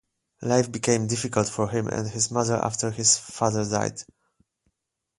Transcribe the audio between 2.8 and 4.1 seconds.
his father died.